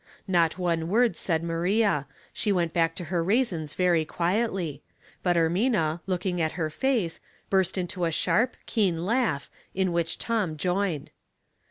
[0.27, 4.81] Not one word said Maria, she went back to her raisins very quietly;
[5.21, 7.19] but Ermina, looking at her face,
[7.51, 11.11] burst into a sharp, keen laugh, in which Tom joined.